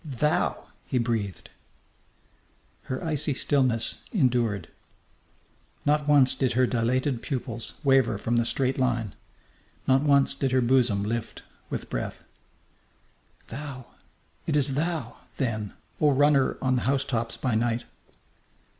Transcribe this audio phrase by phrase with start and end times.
[0.03, 1.51] "Thou!" he breathed.
[2.85, 4.67] Her icy stillness endured.
[5.85, 9.13] Not once did her dilated pupils waver from the straight line.
[9.87, 12.23] Not once did her bosom lift with breath.
[13.49, 13.85] "Thou!
[14.47, 17.83] It is thou, then, O runner on the housetops by night!"